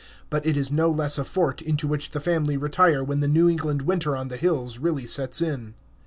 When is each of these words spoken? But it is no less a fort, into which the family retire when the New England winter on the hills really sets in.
But 0.31 0.47
it 0.47 0.57
is 0.57 0.71
no 0.71 0.89
less 0.89 1.19
a 1.19 1.23
fort, 1.23 1.61
into 1.61 1.87
which 1.87 2.09
the 2.09 2.19
family 2.19 2.57
retire 2.57 3.03
when 3.03 3.19
the 3.19 3.27
New 3.27 3.47
England 3.47 3.83
winter 3.83 4.15
on 4.15 4.29
the 4.29 4.35
hills 4.37 4.79
really 4.79 5.05
sets 5.05 5.43
in. 5.43 5.75